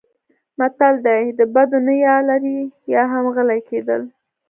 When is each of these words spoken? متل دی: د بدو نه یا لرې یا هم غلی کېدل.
متل 0.59 0.95
دی: 1.05 1.23
د 1.39 1.39
بدو 1.53 1.77
نه 1.87 1.93
یا 2.05 2.15
لرې 2.29 2.57
یا 2.93 3.03
هم 3.11 3.25
غلی 3.35 3.59
کېدل. 3.69 4.01